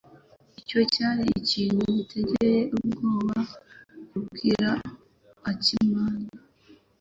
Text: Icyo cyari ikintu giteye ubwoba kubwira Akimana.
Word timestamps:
Icyo 0.59 0.79
cyari 0.93 1.23
ikintu 1.41 1.83
giteye 1.95 2.51
ubwoba 2.77 3.39
kubwira 4.09 4.69
Akimana. 5.51 6.25